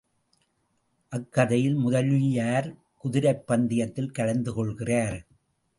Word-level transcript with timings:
அக்கதையில், 1.11 1.75
முதலியார் 1.75 2.75
குதிரைப் 2.97 3.47
பந்தயத்தில் 3.47 4.11
கலந்துகொள்கிறார். 4.19 5.19